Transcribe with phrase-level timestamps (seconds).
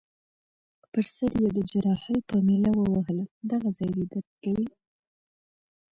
[0.91, 4.67] پر سر يي د جراحۍ په میله ووهلم: دغه ځای دي درد کوي؟